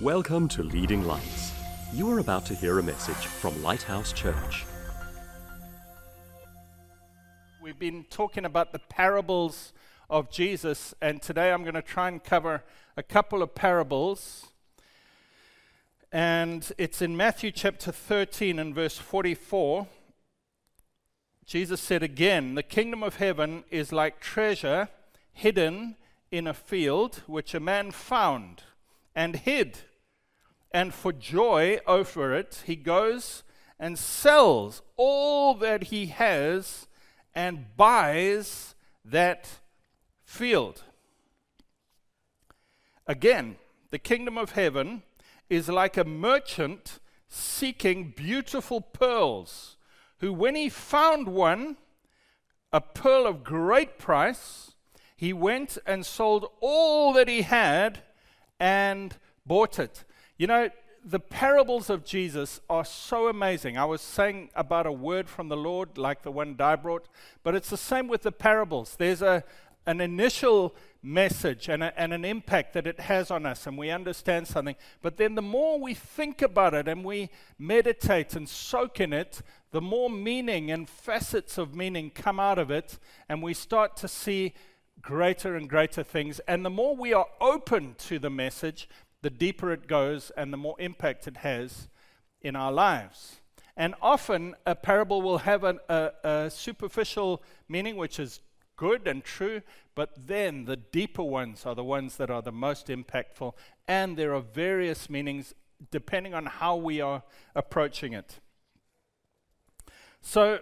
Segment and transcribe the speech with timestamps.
[0.00, 1.52] Welcome to Leading Lights.
[1.92, 4.64] You are about to hear a message from Lighthouse Church.
[7.62, 9.72] We've been talking about the parables
[10.10, 12.64] of Jesus, and today I'm going to try and cover
[12.96, 14.46] a couple of parables.
[16.10, 19.86] And it's in Matthew chapter 13 and verse 44.
[21.46, 24.88] Jesus said again, The kingdom of heaven is like treasure
[25.32, 25.94] hidden
[26.32, 28.64] in a field, which a man found
[29.14, 29.78] and hid.
[30.72, 33.42] And for joy over it, he goes
[33.78, 36.86] and sells all that he has
[37.34, 39.60] and buys that
[40.24, 40.82] field.
[43.06, 43.56] Again,
[43.90, 45.02] the kingdom of heaven
[45.50, 49.76] is like a merchant seeking beautiful pearls,
[50.18, 51.76] who, when he found one,
[52.72, 54.72] a pearl of great price,
[55.16, 58.02] he went and sold all that he had
[58.58, 60.04] and bought it.
[60.38, 60.70] You know,
[61.04, 63.76] the parables of Jesus are so amazing.
[63.76, 67.08] I was saying about a word from the Lord, like the one Di brought,
[67.42, 68.96] but it's the same with the parables.
[68.96, 69.44] There's a,
[69.86, 73.90] an initial message and, a, and an impact that it has on us, and we
[73.90, 74.76] understand something.
[75.02, 79.42] But then the more we think about it and we meditate and soak in it,
[79.72, 82.98] the more meaning and facets of meaning come out of it,
[83.28, 84.54] and we start to see
[85.00, 86.40] greater and greater things.
[86.48, 88.88] And the more we are open to the message,
[89.22, 91.88] the deeper it goes and the more impact it has
[92.40, 93.40] in our lives.
[93.76, 98.40] And often a parable will have an, a, a superficial meaning, which is
[98.76, 99.62] good and true,
[99.94, 103.54] but then the deeper ones are the ones that are the most impactful.
[103.88, 105.54] And there are various meanings
[105.90, 107.22] depending on how we are
[107.54, 108.40] approaching it.
[110.20, 110.60] So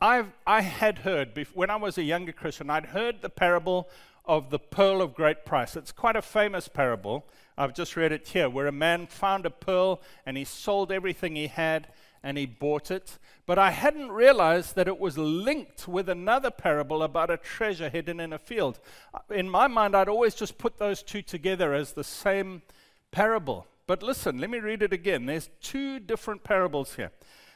[0.00, 3.88] I've, I had heard, when I was a younger Christian, I'd heard the parable
[4.24, 5.76] of the pearl of great price.
[5.76, 7.26] It's quite a famous parable.
[7.58, 11.36] I've just read it here, where a man found a pearl and he sold everything
[11.36, 11.88] he had
[12.22, 13.18] and he bought it.
[13.44, 18.20] But I hadn't realized that it was linked with another parable about a treasure hidden
[18.20, 18.78] in a field.
[19.12, 22.62] Uh, in my mind, I'd always just put those two together as the same
[23.10, 23.66] parable.
[23.86, 25.26] But listen, let me read it again.
[25.26, 27.10] There's two different parables here.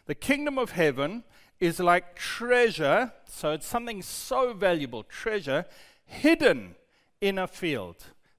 [0.07, 1.25] The kingdom of heaven
[1.61, 5.65] is like treasure, so it's something so valuable, treasure,
[6.05, 6.75] hidden
[7.21, 7.97] in a field.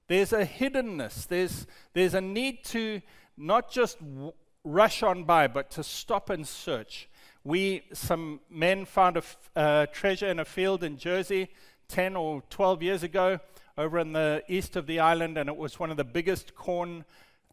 [0.08, 3.00] There's a hiddenness, there's, there's a need to
[3.36, 4.32] not just w-
[4.64, 7.08] rush on by, but to stop and search.
[7.42, 11.48] We, some men found a f- uh, treasure in a field in Jersey
[11.88, 13.40] 10 or 12 years ago
[13.78, 17.04] over in the east of the island, and it was one of the biggest corn,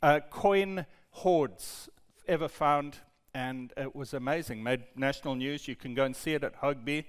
[0.02, 1.90] uh, coin hoards
[2.28, 2.98] ever found
[3.34, 4.62] and it was amazing.
[4.64, 5.68] Made national news.
[5.68, 7.06] You can go and see it at Hougue Bie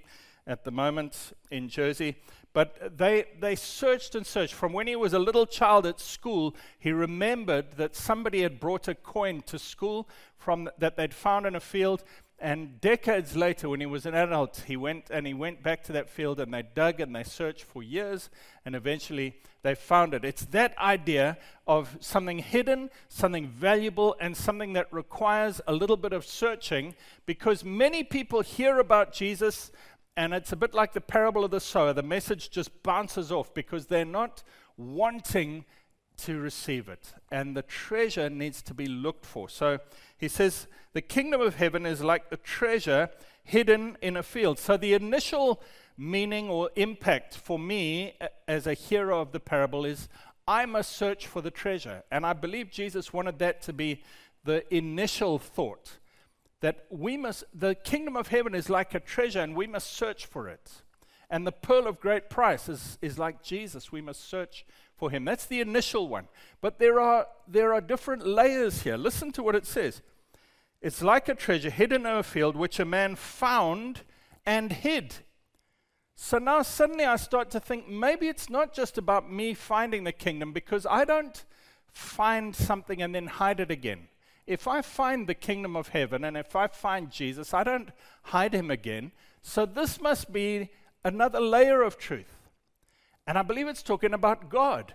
[0.47, 2.15] at the moment in Jersey.
[2.53, 4.53] But they, they searched and searched.
[4.53, 8.87] From when he was a little child at school, he remembered that somebody had brought
[8.87, 12.03] a coin to school from that they'd found in a field,
[12.37, 15.93] and decades later, when he was an adult, he went and he went back to
[15.93, 18.29] that field and they dug and they searched for years
[18.65, 20.25] and eventually they found it.
[20.25, 26.11] It's that idea of something hidden, something valuable, and something that requires a little bit
[26.11, 26.93] of searching
[27.25, 29.71] because many people hear about Jesus
[30.17, 31.93] and it's a bit like the parable of the sower.
[31.93, 34.43] The message just bounces off because they're not
[34.77, 35.65] wanting
[36.17, 37.13] to receive it.
[37.31, 39.49] And the treasure needs to be looked for.
[39.49, 39.79] So
[40.17, 43.09] he says, the kingdom of heaven is like a treasure
[43.43, 44.59] hidden in a field.
[44.59, 45.61] So the initial
[45.97, 48.17] meaning or impact for me
[48.47, 50.09] as a hero of the parable is
[50.47, 52.03] I must search for the treasure.
[52.11, 54.03] And I believe Jesus wanted that to be
[54.43, 55.97] the initial thought
[56.61, 60.25] that we must, the kingdom of heaven is like a treasure and we must search
[60.25, 60.71] for it.
[61.29, 63.91] And the pearl of great price is, is like Jesus.
[63.91, 64.65] We must search
[64.97, 65.25] for him.
[65.25, 66.27] That's the initial one.
[66.61, 68.97] But there are, there are different layers here.
[68.97, 70.01] Listen to what it says.
[70.81, 74.01] It's like a treasure hidden in a field which a man found
[74.45, 75.15] and hid.
[76.15, 80.11] So now suddenly I start to think maybe it's not just about me finding the
[80.11, 81.43] kingdom because I don't
[81.91, 84.07] find something and then hide it again.
[84.47, 87.89] If I find the kingdom of heaven and if I find Jesus, I don't
[88.23, 89.11] hide him again.
[89.41, 90.69] So this must be
[91.03, 92.44] another layer of truth.
[93.27, 94.93] And I believe it's talking about God.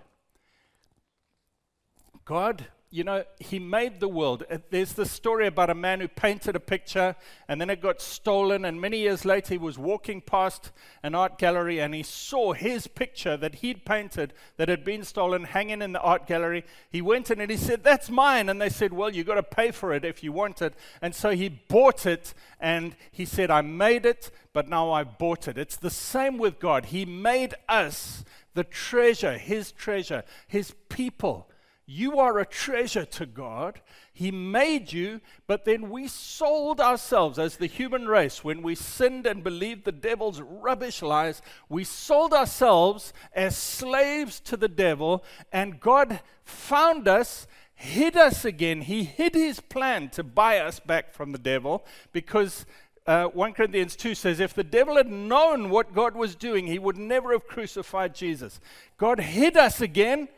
[2.25, 4.45] God, you know, He made the world.
[4.51, 7.15] Uh, there's this story about a man who painted a picture
[7.47, 8.65] and then it got stolen.
[8.65, 10.73] And many years later, he was walking past
[11.03, 15.45] an art gallery and he saw his picture that he'd painted that had been stolen
[15.45, 16.65] hanging in the art gallery.
[16.91, 18.49] He went in and he said, That's mine.
[18.49, 20.75] And they said, Well, you've got to pay for it if you want it.
[21.01, 25.47] And so he bought it and he said, I made it, but now I've bought
[25.47, 25.57] it.
[25.57, 26.87] It's the same with God.
[26.87, 31.49] He made us the treasure, His treasure, His people.
[31.93, 33.81] You are a treasure to God.
[34.13, 39.27] He made you, but then we sold ourselves as the human race when we sinned
[39.27, 41.43] and believed the devil's rubbish lies.
[41.69, 48.83] We sold ourselves as slaves to the devil, and God found us, hid us again.
[48.83, 52.67] He hid his plan to buy us back from the devil because
[53.05, 56.79] uh, 1 Corinthians 2 says, If the devil had known what God was doing, he
[56.79, 58.61] would never have crucified Jesus.
[58.97, 60.29] God hid us again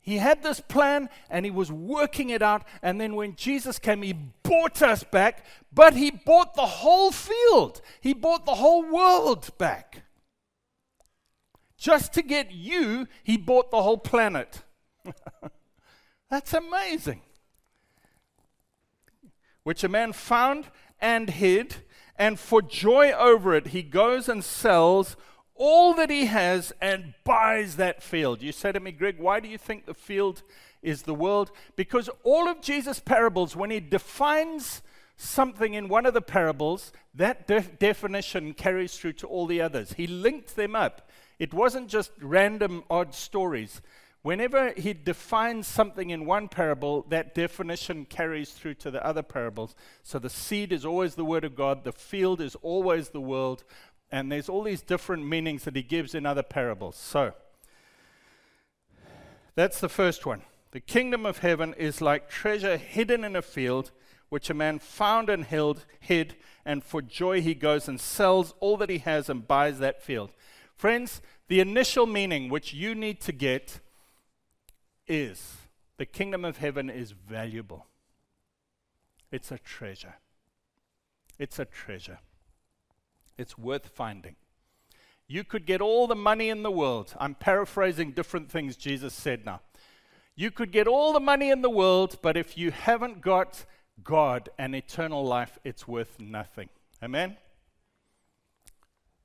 [0.00, 2.64] he had this plan and he was working it out.
[2.82, 7.80] And then when Jesus came, he bought us back, but he bought the whole field.
[8.00, 10.04] He bought the whole world back.
[11.76, 14.62] Just to get you, he bought the whole planet.
[16.30, 17.22] That's amazing.
[19.62, 20.66] Which a man found
[21.00, 21.76] and hid,
[22.16, 25.16] and for joy over it, he goes and sells
[25.60, 28.40] all that he has and buys that field.
[28.42, 30.42] You say to me, Gregg, why do you think the field
[30.82, 31.50] is the world?
[31.76, 34.80] Because all of Jesus' parables, when he defines
[35.18, 39.92] something in one of the parables, that de- definition carries through to all the others.
[39.92, 41.10] He linked them up.
[41.38, 43.82] It wasn't just random odd stories.
[44.22, 49.74] Whenever he defines something in one parable, that definition carries through to the other parables.
[50.02, 53.64] So the seed is always the word of God, the field is always the world,
[54.12, 56.96] and there's all these different meanings that he gives in other parables.
[56.96, 57.32] So,
[59.54, 60.42] that's the first one.
[60.72, 63.90] The kingdom of heaven is like treasure hidden in a field,
[64.28, 68.76] which a man found and held, hid, and for joy he goes and sells all
[68.76, 70.32] that he has and buys that field.
[70.76, 73.80] Friends, the initial meaning which you need to get
[75.06, 75.56] is
[75.96, 77.86] the kingdom of heaven is valuable.
[79.32, 80.14] It's a treasure.
[81.38, 82.18] It's a treasure.
[83.40, 84.36] It's worth finding.
[85.26, 87.14] You could get all the money in the world.
[87.18, 89.60] I'm paraphrasing different things Jesus said now.
[90.36, 93.64] You could get all the money in the world, but if you haven't got
[94.04, 96.68] God and eternal life, it's worth nothing.
[97.02, 97.38] Amen?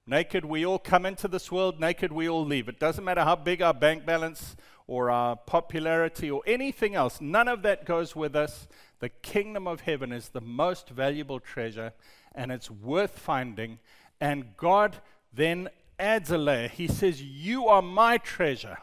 [0.07, 2.69] Naked we all come into this world, naked we all leave.
[2.69, 4.56] It doesn't matter how big our bank balance
[4.88, 8.67] or our popularity or anything else, none of that goes with us.
[9.00, 11.94] The kingdom of heaven is the most valuable treasure,
[12.33, 13.79] and it's worth finding
[14.19, 14.97] and God
[15.33, 15.69] then
[16.00, 16.67] adds a layer.
[16.67, 18.77] He says, You are my treasure.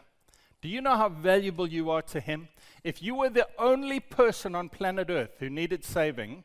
[0.61, 2.47] Do you know how valuable you are to Him?
[2.83, 6.43] If you were the only person on planet Earth who needed saving,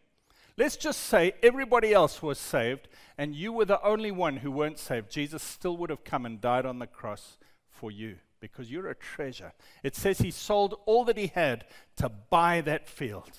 [0.56, 4.78] let's just say everybody else was saved and you were the only one who weren't
[4.78, 7.38] saved, Jesus still would have come and died on the cross
[7.70, 9.52] for you because you're a treasure.
[9.82, 11.64] It says He sold all that He had
[11.96, 13.30] to buy that field.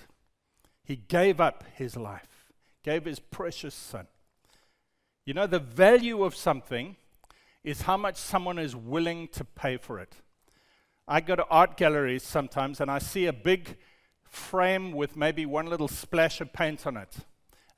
[0.83, 2.51] He gave up His life,
[2.83, 4.07] gave His precious Son.
[5.29, 6.95] You know, the value of something
[7.63, 10.15] is how much someone is willing to pay for it.
[11.07, 13.77] I go to art galleries sometimes and I see a big
[14.23, 17.15] frame with maybe one little splash of paint on it.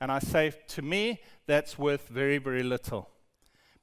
[0.00, 3.10] And I say, to me, that's worth very, very little.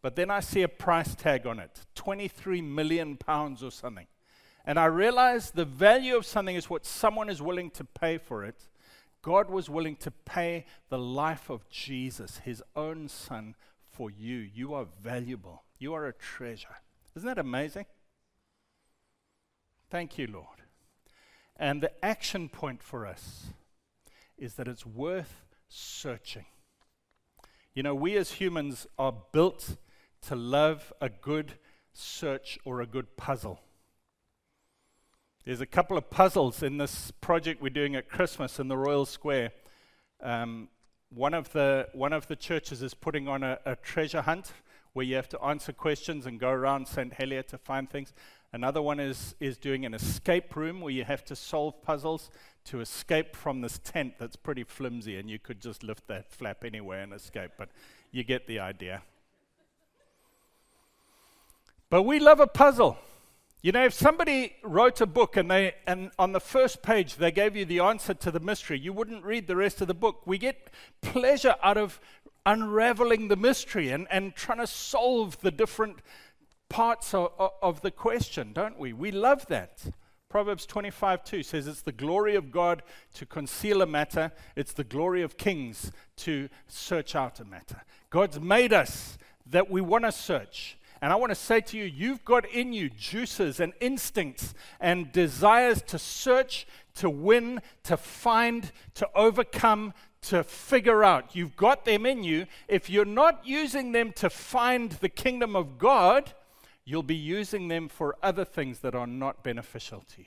[0.01, 4.07] But then I see a price tag on it 23 million pounds or something.
[4.65, 8.43] And I realize the value of something is what someone is willing to pay for
[8.45, 8.67] it.
[9.21, 13.55] God was willing to pay the life of Jesus, his own son,
[13.89, 14.37] for you.
[14.37, 15.63] You are valuable.
[15.77, 16.77] You are a treasure.
[17.15, 17.85] Isn't that amazing?
[19.89, 20.45] Thank you, Lord.
[21.57, 23.47] And the action point for us
[24.37, 26.45] is that it's worth searching.
[27.73, 29.77] You know, we as humans are built
[30.27, 31.53] to love a good
[31.93, 33.61] search or a good puzzle.
[35.45, 39.05] There's a couple of puzzles in this project we're doing at Christmas in the Royal
[39.05, 39.51] Square.
[40.21, 40.67] Um,
[41.15, 44.51] one, of the, one of the churches is putting on a, a, treasure hunt
[44.91, 47.13] where you have to answer questions and go around St.
[47.13, 48.11] Helier to find things.
[48.51, 52.29] Another one is, is doing an escape room where you have to solve puzzles
[52.65, 56.65] to escape from this tent that's pretty flimsy and you could just lift that flap
[56.65, 57.69] anywhere and escape, but
[58.11, 59.03] you get the idea.
[61.89, 62.97] But we love a puzzle.
[63.61, 67.29] You know, if somebody wrote a book and they and on the first page they
[67.29, 70.25] gave you the answer to the mystery, you wouldn't read the rest of the book.
[70.25, 70.69] We get
[71.01, 71.99] pleasure out of
[72.45, 75.97] unraveling the mystery and, and trying to solve the different
[76.69, 78.93] parts of, of the question, don't we?
[78.93, 79.83] We love that.
[80.29, 82.81] Proverbs 25 2 says it's the glory of God
[83.15, 87.81] to conceal a matter, it's the glory of kings to search out a matter.
[88.09, 90.77] God's made us that we want to search.
[91.01, 95.11] And I want to say to you, you've got in you juices and instincts and
[95.11, 101.35] desires to search, to win, to find, to overcome, to figure out.
[101.35, 102.47] You've got them in you.
[102.67, 106.33] If you're not using them to find the kingdom of God,
[106.83, 110.21] you'll be using them for other things that are not beneficial to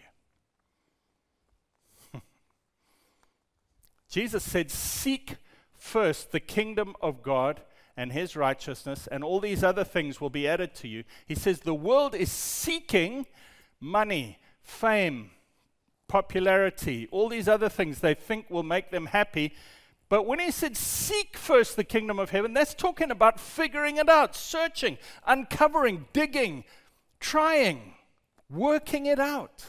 [2.14, 2.20] you.
[4.08, 5.36] Jesus said, Seek
[5.76, 7.60] first the kingdom of God
[7.96, 11.04] and his righteousness, and all these other things will be added to you.
[11.26, 13.26] He says, The world is seeking
[13.80, 15.30] money, fame,
[16.08, 19.54] popularity, all these other things they think will make them happy.
[20.08, 24.08] But when he said, Seek first the kingdom of heaven, that's talking about figuring it
[24.08, 26.64] out, searching, uncovering, digging,
[27.18, 27.94] trying,
[28.50, 29.64] working it out.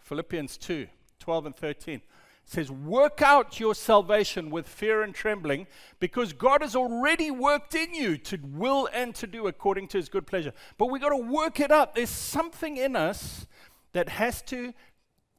[0.00, 0.86] Philippians 2
[1.18, 2.00] 12 and 13
[2.48, 5.66] says, Work out your salvation with fear and trembling,
[6.00, 10.08] because God has already worked in you to will and to do according to his
[10.08, 10.52] good pleasure.
[10.78, 11.94] But we've got to work it up.
[11.94, 13.46] There's something in us
[13.92, 14.72] that has to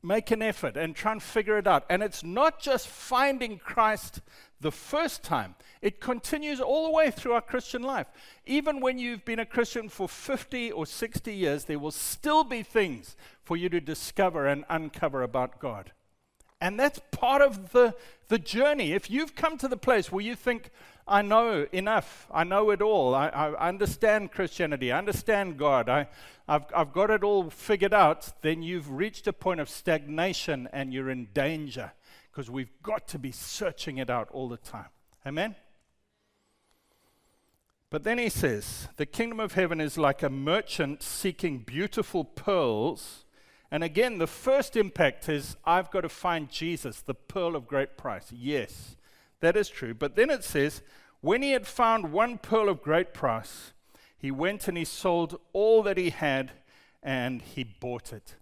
[0.02, 1.84] make an effort and try and figure it out.
[1.90, 4.22] And it's not just finding Christ
[4.62, 8.08] the first time, it continues all the way through our Christian life.
[8.46, 12.62] Even when you've been a Christian for 50 or 60 years, there will still be
[12.62, 15.92] things for you to discover and uncover about God.
[16.62, 17.96] And that's part of the,
[18.28, 18.94] the journey.
[18.94, 20.72] If you've come to the place where you think,
[21.08, 26.08] I know enough, I know it all, I, I understand Christianity, I understand God, I,
[26.48, 30.94] I've, I've got it all figured out, then you've reached a point of stagnation and
[30.94, 31.94] you're in danger
[32.32, 34.90] because we've got to be searching it out all the time.
[35.26, 35.56] Amen?
[37.90, 43.26] But then he says, the kingdom of heaven is like a merchant seeking beautiful pearls.
[43.72, 47.98] And again, the first impact is I've got to find Jesus, the pearl of great
[47.98, 48.32] price.
[48.32, 48.96] Yes,
[49.42, 49.94] that is true.
[49.94, 50.82] But then it says,
[51.22, 53.74] when he had found one pearl of great price,
[54.18, 56.52] he went and he sold all that he had
[57.04, 58.36] and he bought it.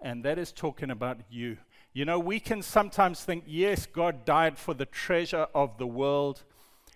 [0.00, 1.58] And that is talking about you.
[1.92, 6.44] You know, we can sometimes think, yes, God died for the treasure of the world.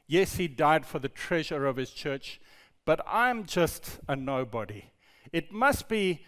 [0.06, 2.40] Yes, he died for the treasure of his church.
[2.84, 4.84] But I'm just a nobody.
[5.32, 6.24] It must be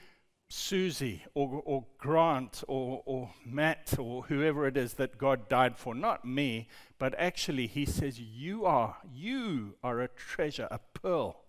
[0.54, 5.96] Susie or, or Grant or, or Matt or whoever it is that God died for,
[5.96, 11.42] not me, but actually, he says, You are, you are a treasure, a pearl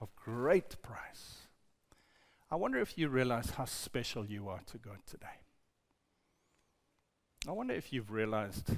[0.00, 1.46] of great price.
[2.50, 5.38] I wonder if you realize how special you are to God today.
[7.46, 8.72] I wonder if you've realized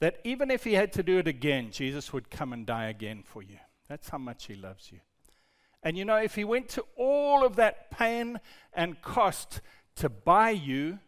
[0.00, 3.22] that even if He had to do it again, Jesus would come and die again
[3.22, 3.58] for you.
[3.86, 5.00] That's how much He loves you.
[5.82, 8.40] And you know, if He went to all of that pain
[8.72, 9.60] and cost
[9.96, 10.98] to buy you,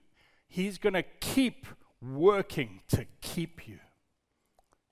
[0.49, 1.66] He's going to keep
[2.00, 3.78] working to keep you.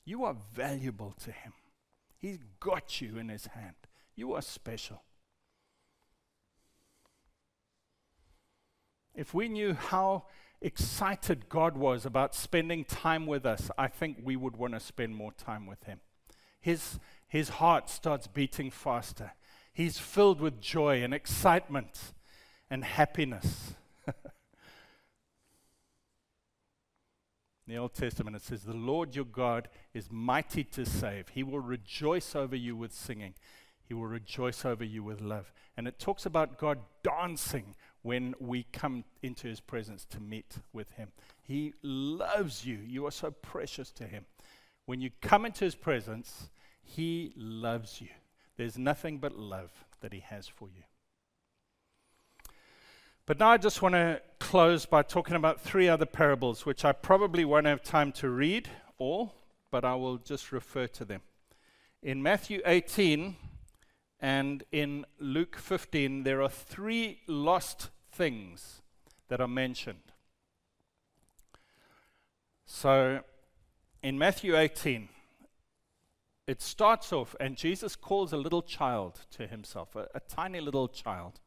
[0.05, 1.53] You are valuable to Him.
[2.17, 3.75] He's got you in His hand.
[4.15, 5.03] You are special.
[9.15, 10.25] If we knew how
[10.61, 15.15] excited God was about spending time with us, I think we would want to spend
[15.15, 16.01] more time with Him.
[16.61, 16.99] His,
[17.29, 19.33] his heart starts beating faster.
[19.73, 22.13] He's filled with joy and excitement
[22.71, 23.75] and happiness.
[24.07, 24.15] In
[27.67, 31.29] the Old Testament, it says, The Lord your God is mighty to save.
[31.29, 33.35] He will rejoice over you with singing.
[33.85, 35.53] He will rejoice over you with love.
[35.77, 40.91] And it talks about God dancing when we come into his presence to meet with
[40.93, 41.13] him.
[41.43, 42.79] He loves you.
[42.79, 44.27] You are so precious to him.
[44.87, 46.51] When you come into his presence,
[46.83, 48.09] he loves you.
[48.57, 50.83] There's nothing but love that he has for you.
[53.25, 56.93] But now I just want to close by talking about three other parables, which I
[56.93, 58.69] probably won't have time to read
[58.99, 59.35] all,
[59.71, 61.23] but I will just refer to them.
[62.03, 63.37] In Matthew 18,
[64.19, 68.83] and in Luke 15, there are three lost things
[69.29, 70.13] that are mentioned.
[72.67, 73.21] So
[74.03, 75.09] in Matthew 18,
[76.53, 80.87] it starts off, and Jesus calls a little child to himself, a, a tiny little
[80.87, 81.41] child.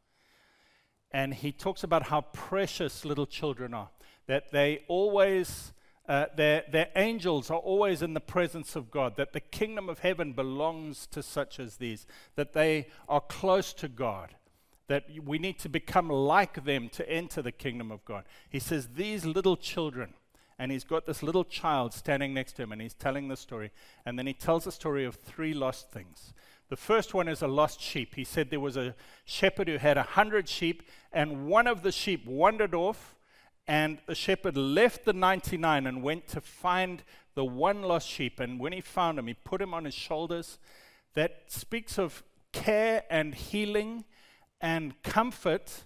[1.12, 3.90] And he talks about how precious little children are,
[4.26, 5.72] that they always
[6.08, 10.00] uh, their, their angels are always in the presence of God, that the kingdom of
[10.00, 14.34] heaven belongs to such as these, that they are close to God,
[14.88, 18.24] that we need to become like them to enter the kingdom of God.
[18.50, 20.14] He says, These little children,
[20.58, 23.70] and he's got this little child standing next to him, and he's telling the story.
[24.04, 26.32] And then he tells the story of three lost things.
[26.68, 28.14] The first one is a lost sheep.
[28.14, 28.94] He said there was a
[29.24, 30.82] shepherd who had a hundred sheep,
[31.12, 33.16] and one of the sheep wandered off
[33.68, 37.02] and the shepherd left the 99 and went to find
[37.34, 38.38] the one lost sheep.
[38.38, 40.58] And when he found him, he put him on his shoulders.
[41.14, 42.22] That speaks of
[42.52, 44.04] care and healing
[44.60, 45.84] and comfort,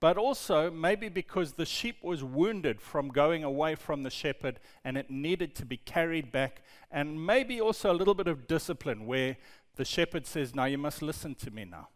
[0.00, 4.96] but also maybe because the sheep was wounded from going away from the shepherd and
[4.96, 6.62] it needed to be carried back.
[6.90, 9.36] And maybe also a little bit of discipline where
[9.76, 11.88] the shepherd says, Now you must listen to me now.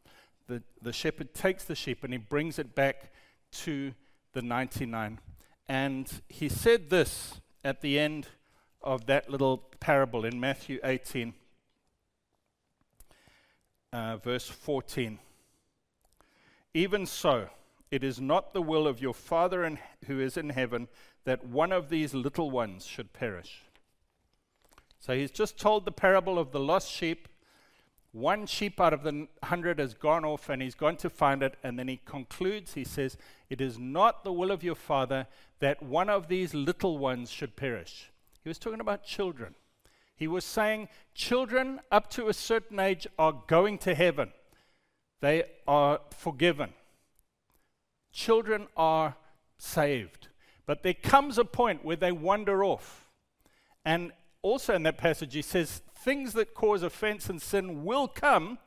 [0.46, 3.10] The, the shepherd takes the sheep and he brings it back
[3.52, 3.94] to
[4.34, 5.18] the 99.
[5.66, 8.28] And he said this at the end
[8.82, 11.32] of that little parable in Matthew 18,
[13.94, 15.18] uh, verse 14.
[16.74, 17.48] Even so,
[17.94, 20.88] it is not the will of your Father in, who is in heaven
[21.24, 23.62] that one of these little ones should perish.
[24.98, 27.28] So he's just told the parable of the lost sheep.
[28.10, 31.56] One sheep out of the hundred has gone off and he's gone to find it.
[31.62, 33.16] And then he concludes, he says,
[33.48, 35.28] It is not the will of your Father
[35.60, 38.10] that one of these little ones should perish.
[38.42, 39.54] He was talking about children.
[40.16, 44.32] He was saying children up to a certain age are going to heaven,
[45.20, 46.72] they are forgiven.
[48.14, 49.16] Children are
[49.58, 50.28] saved.
[50.66, 53.10] But there comes a point where they wander off.
[53.84, 58.58] And also in that passage, he says, Things that cause offense and sin will come,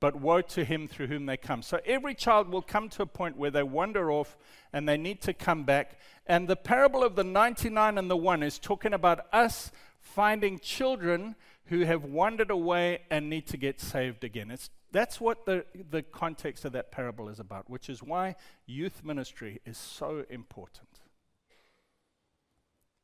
[0.00, 1.62] but woe to him through whom they come.
[1.62, 4.36] So every child will come to a point where they wander off
[4.72, 5.98] and they need to come back.
[6.26, 9.70] And the parable of the 99 and the 1 is talking about us
[10.00, 14.50] finding children who have wandered away and need to get saved again.
[14.50, 19.04] It's, that's what the, the context of that parable is about, which is why youth
[19.04, 20.88] ministry is so important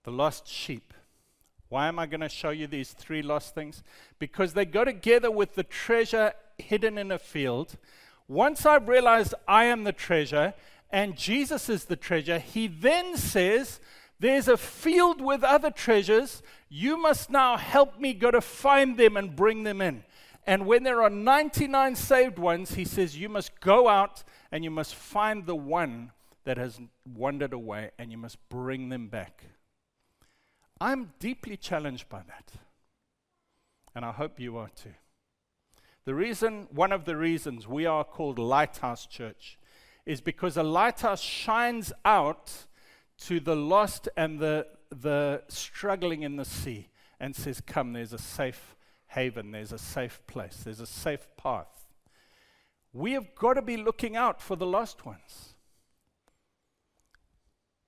[0.06, 0.94] the lost sheep.
[1.68, 3.82] Why am I going to show you these three lost things?
[4.20, 7.76] Because they go together with the treasure hidden in a field.
[8.28, 10.54] Once I've realized I am the treasure
[10.90, 13.80] and Jesus is the treasure, he then says,
[14.20, 16.40] There's a field with other treasures.
[16.68, 20.04] You must now help me go to find them and bring them in.
[20.46, 24.22] And when there are 99 saved ones, he says, You must go out
[24.52, 26.12] and you must find the one
[26.44, 29.44] that has wandered away and you must bring them back.
[30.80, 32.52] I'm deeply challenged by that.
[33.94, 34.94] And I hope you are too.
[36.04, 39.58] The reason, one of the reasons we are called Lighthouse Church
[40.04, 42.52] is because a lighthouse shines out
[43.22, 48.18] to the lost and the, the struggling in the sea and says, Come, there's a
[48.18, 48.75] safe
[49.08, 51.86] haven, there's a safe place, there's a safe path.
[52.92, 55.54] We have got to be looking out for the lost ones.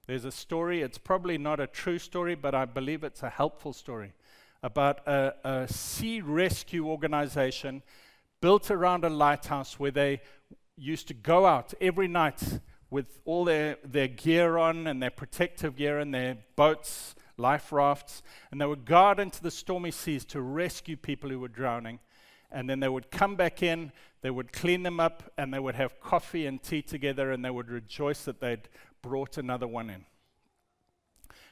[0.07, 3.73] There's a story, it's probably not a true story, but I believe it's a helpful
[3.73, 4.15] story
[4.63, 7.83] about a, a sea rescue organization
[8.41, 10.21] built around a lighthouse where they
[10.77, 15.77] used to go out every night with all their, their gear on and their protective
[15.77, 20.25] gear and their boats, life rafts, and they would go out into the stormy seas
[20.27, 22.01] to rescue people who were drowning.
[22.51, 25.75] And then they would come back in, they would clean them up, and they would
[25.75, 28.69] have coffee and tea together, and they would rejoice that they'd
[29.03, 30.05] brought another one in.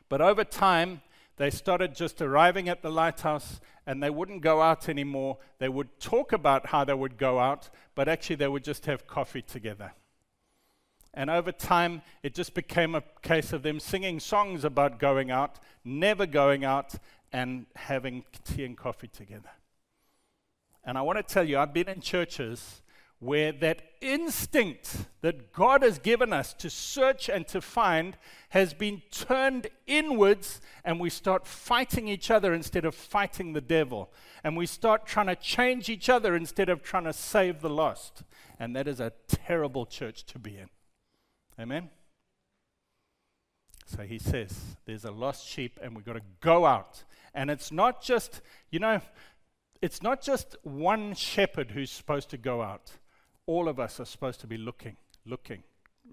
[0.08, 1.02] But over time,
[1.36, 5.38] they started just arriving at the lighthouse and they wouldn't go out anymore.
[5.58, 9.06] They would talk about how they would go out, but actually they would just have
[9.06, 9.92] coffee together.
[11.16, 15.58] And over time, it just became a case of them singing songs about going out,
[15.82, 16.94] never going out,
[17.32, 19.50] and having tea and coffee together.
[20.84, 22.82] And I want to tell you, I've been in churches
[23.18, 28.18] where that instinct that God has given us to search and to find
[28.50, 34.12] has been turned inwards, and we start fighting each other instead of fighting the devil.
[34.44, 38.22] And we start trying to change each other instead of trying to save the lost.
[38.60, 40.68] And that is a terrible church to be in.
[41.58, 41.90] Amen?
[43.86, 47.04] So he says, there's a lost sheep, and we've got to go out.
[47.34, 48.40] And it's not just,
[48.70, 49.00] you know,
[49.80, 52.92] it's not just one shepherd who's supposed to go out
[53.46, 55.62] all of us are supposed to be looking, looking,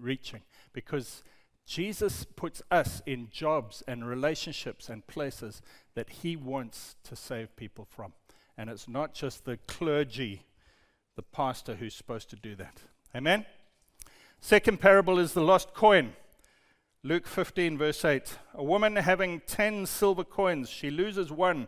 [0.00, 1.22] reaching, because
[1.66, 5.60] Jesus puts us in jobs and relationships and places
[5.94, 8.12] that he wants to save people from.
[8.56, 10.42] And it's not just the clergy,
[11.16, 12.78] the pastor, who's supposed to do that.
[13.14, 13.46] Amen?
[14.46, 16.12] Second parable is the lost coin.
[17.02, 18.36] Luke 15, verse 8.
[18.52, 21.66] A woman having 10 silver coins, she loses one.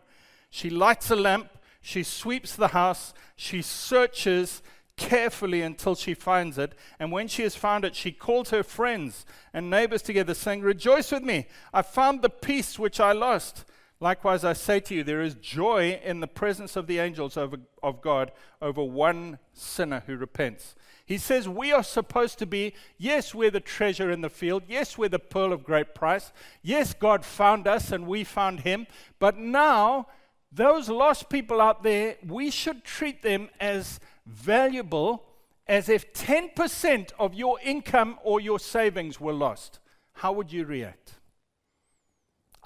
[0.51, 1.49] She lights a lamp,
[1.81, 4.61] she sweeps the house, she searches,
[4.99, 6.75] carefully until she finds it.
[6.99, 11.11] And when she has found it, she calls her friends and neighbors together, saying, Rejoice
[11.13, 13.65] with me, I found the piece which I lost.
[13.99, 18.03] Likewise, I say to you, there is joy in the presence of the angels of
[18.03, 18.31] God
[18.61, 20.75] over one sinner who repents.
[21.07, 24.65] He says we are supposed to be, yes, we're the treasure in the field.
[24.69, 26.33] Yes, we're the pearl of great price.
[26.63, 28.87] Yes, God found us and we found him.
[29.19, 30.09] But now,
[30.53, 35.25] those lost people out there, we should treat them as valuable
[35.69, 39.79] as if 10% of your income or your savings were lost,
[40.13, 41.15] how would you react?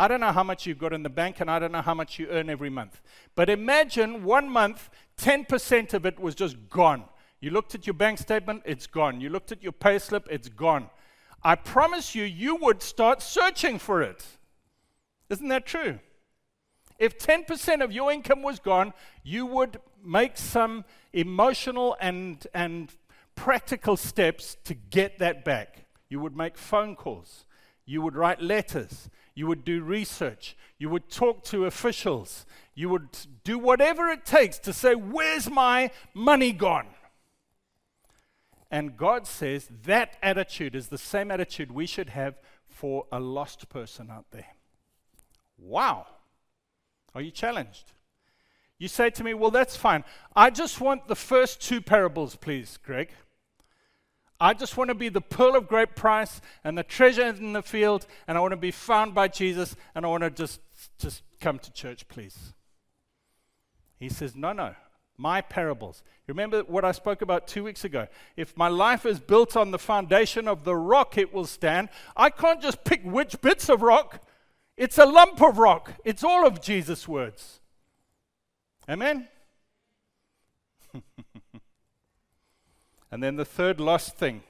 [0.01, 1.93] I don't know how much you've got in the bank and I don't know how
[1.93, 3.03] much you earn every month.
[3.35, 7.05] But imagine one month, 10% of it was just gone.
[7.39, 9.21] You looked at your bank statement, it's gone.
[9.21, 10.89] You looked at your pay slip, it's gone.
[11.43, 14.25] I promise you, you would start searching for it.
[15.29, 15.99] Isn't that true?
[16.99, 22.91] If 10% of your income was gone, you would make some emotional and, and
[23.35, 25.85] practical steps to get that back.
[26.09, 27.45] You would make phone calls.
[27.85, 29.11] You would write letters.
[29.41, 30.55] You would do research.
[30.77, 32.45] You would talk to officials.
[32.75, 33.09] You would
[33.43, 36.89] do whatever it takes to say, Where's my money gone?
[38.71, 43.71] And God says that attitude is the same attitude we should have for a lost
[43.71, 44.49] person out there.
[45.57, 46.07] Wow.
[47.15, 47.93] Are you challenged?
[48.79, 50.05] You say to me, Well, that's fine.
[50.37, 53.09] I just want the first two parables, please, Gregg.
[54.41, 57.63] I just want to be the pearl of great price and the treasure in the
[57.63, 60.61] field, and I want to be found by Jesus, and I want to just,
[60.99, 62.55] just come to church, please.
[63.99, 64.75] He says, No, no
[65.21, 66.03] my parables.
[66.27, 68.07] Remember what I spoke about two weeks ago?
[68.39, 71.91] If my life is built on the foundation of the rock, it will stand.
[72.17, 74.25] I can't just pick which bits of rock.
[74.79, 75.93] It's a lump of rock.
[76.07, 77.61] It's all of Jesus' words.
[78.89, 79.29] Amen?
[83.11, 84.43] and then the third lost thing,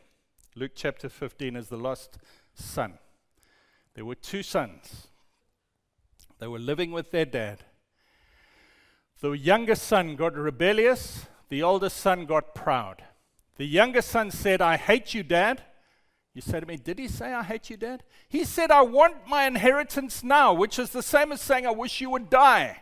[0.54, 2.18] Luke chapter 15, is the lost
[2.54, 2.98] son.
[3.94, 5.08] There were two sons.
[6.38, 7.64] They were living with their dad.
[9.20, 13.02] The youngest son got rebellious, the oldest son got proud.
[13.56, 15.62] The youngest son said, I hate you, dad.
[16.32, 18.04] You say to me, Did he say, I hate you, dad?
[18.28, 22.00] He said, I want my inheritance now, which is the same as saying, I wish
[22.00, 22.80] you would die.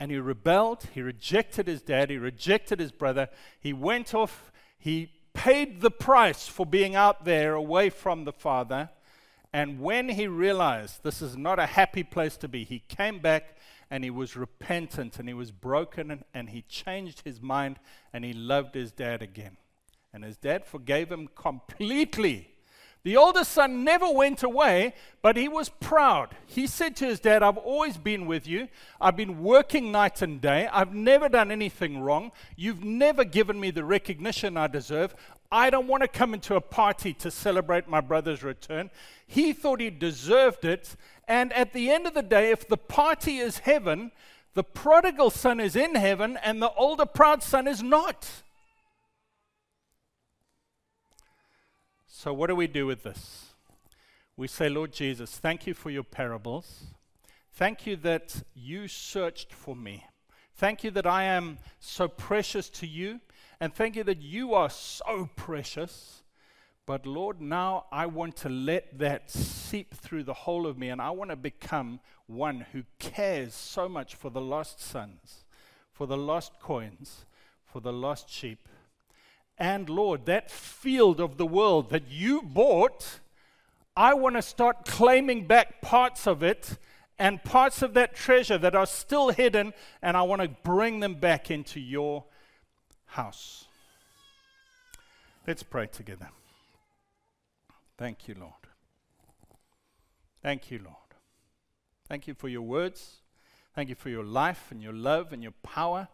[0.00, 0.88] And he rebelled.
[0.92, 2.10] He rejected his dad.
[2.10, 3.28] He rejected his brother.
[3.60, 4.50] He went off.
[4.78, 8.90] He paid the price for being out there away from the father.
[9.52, 13.56] And when he realized this is not a happy place to be, he came back
[13.90, 17.78] and he was repentant and he was broken and, and, he changed his mind
[18.12, 19.56] and he loved his dad again.
[20.12, 22.49] And his dad forgave him completely.
[23.02, 26.36] The oldest son never went away, but he was proud.
[26.46, 28.68] He said to his dad, I've always been with you.
[29.00, 30.68] I've been working night and day.
[30.70, 32.30] I've never done anything wrong.
[32.56, 35.14] You've never given me the recognition I deserve.
[35.50, 38.90] I don't want to come into a party to celebrate my brother's return.
[39.26, 40.94] He thought he deserved it.
[41.26, 44.12] And at the end of the day, if the party is heaven,
[44.54, 48.42] the prodigal son is in heaven and the older proud son is not.
[52.22, 53.54] So, what do we do with this?
[54.36, 56.88] We say, Lord Jesus, thank you for your parables.
[57.54, 60.04] Thank you that you searched for me.
[60.54, 63.20] Thank you that I am so precious to you.
[63.58, 66.22] And thank you that you are so precious.
[66.84, 70.90] But Lord, now I want to let that seep through the whole of me.
[70.90, 75.46] And I want to become one who cares so much for the lost sons,
[75.90, 77.24] for the lost coins,
[77.64, 78.68] for the lost sheep
[79.60, 83.20] and Lord, that field of the world that you bought,
[83.94, 86.78] I want to start claiming back parts of it
[87.18, 91.14] and parts of that treasure that are still hidden, and I want to bring them
[91.14, 92.24] back into your
[93.04, 93.66] house.
[95.46, 96.30] Let's pray together.
[97.98, 98.54] Thank you, Lord.
[100.42, 100.96] Thank you, Lord.
[102.08, 103.16] Thank you for your words.
[103.74, 106.08] Thank you for your life and your love and your power.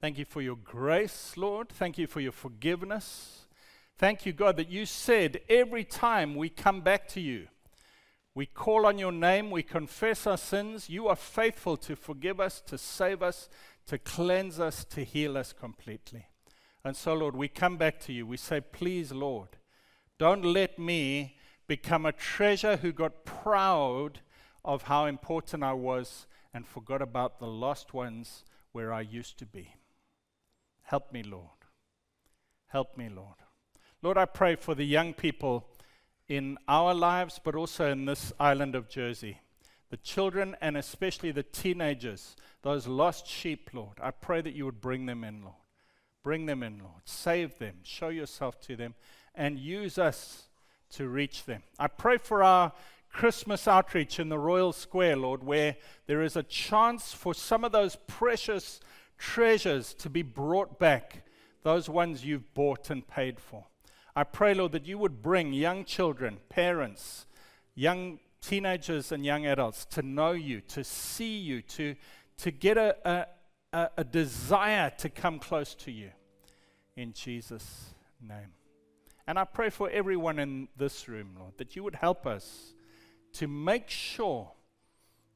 [0.00, 1.70] Thank you for your grace, Lord.
[1.70, 3.46] Thank you for your forgiveness.
[3.96, 7.48] Thank you, God, that you said every time we come back to you,
[8.32, 12.60] we call on your name, we confess our sins, you are faithful to forgive us,
[12.68, 13.48] to save us,
[13.88, 16.26] to cleanse us, to heal us completely.
[16.84, 18.24] And so, Lord, we come back to you.
[18.24, 19.48] We say, Please, Lord,
[20.16, 24.20] don't let me become a treasure who got proud
[24.64, 29.46] of how important I was and forgot about the lost ones where I used to
[29.46, 29.74] be.
[30.88, 31.44] Help me, Lord.
[32.68, 33.34] Help me, Lord.
[34.00, 35.68] Lord, I pray for the young people
[36.28, 39.42] in our lives, but also in this island of Jersey.
[39.90, 43.98] The children and especially the teenagers, those lost sheep, Lord.
[44.02, 45.56] I pray that you would bring them in, Lord.
[46.24, 47.02] Bring them in, Lord.
[47.04, 47.80] Save them.
[47.82, 48.94] Show yourself to them
[49.34, 50.44] and use us
[50.92, 51.64] to reach them.
[51.78, 52.72] I pray for our
[53.12, 57.72] Christmas outreach in the Royal Square, Lord, where there is a chance for some of
[57.72, 58.80] those precious
[59.18, 61.24] treasures to be brought back,
[61.62, 63.66] those ones you've bought and paid for.
[64.16, 67.26] I pray, Lord, that you would bring young children, parents,
[67.74, 71.94] young teenagers, and young adults to know you, to see you, to,
[72.38, 73.28] to get a,
[73.72, 76.10] a, a desire to come close to you.
[76.96, 78.52] In Jesus' name.
[79.26, 82.72] And I pray for everyone in this room, Lord, that you would help us
[83.34, 84.50] to make sure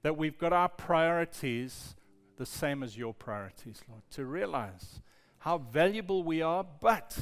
[0.03, 1.95] that we've got our priorities
[2.37, 5.01] the same as your priorities, Lord, to realize
[5.39, 7.19] how valuable we are, but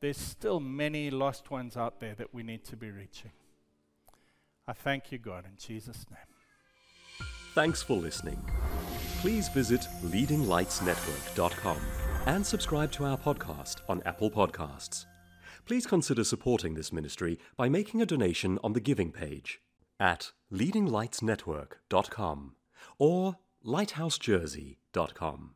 [0.00, 3.30] there's still many lost ones out there that we need to be reaching.
[4.66, 6.18] I thank you, God, in Jesus' name.
[7.54, 8.42] Thanks for listening.
[9.20, 11.78] Please visit leadinglightsnetwork.com
[12.26, 15.06] and subscribe to our podcast on Apple Podcasts.
[15.66, 19.60] Please consider supporting this ministry by making a donation on the giving page
[19.98, 22.56] at leadinglightsnetwork.com
[22.98, 25.54] or lighthousejersey.com.